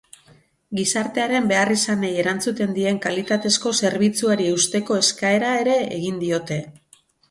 [0.79, 6.65] Gizartearen beharrizanei erantzuten dien kalitatezko zerbitzuari eusteko eskaera ere egin diote.